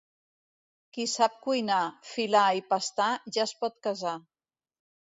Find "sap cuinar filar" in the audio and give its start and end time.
1.11-2.49